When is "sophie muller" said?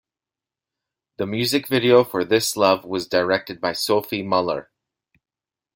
3.73-4.71